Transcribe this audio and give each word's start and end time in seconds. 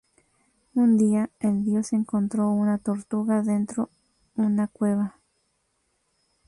Un 0.75 0.97
día, 0.97 1.29
el 1.41 1.63
dios 1.63 1.93
encontró 1.93 2.49
una 2.49 2.79
tortuga 2.79 3.43
dentro 3.43 3.91
una 4.33 4.67
cueva. 4.67 5.19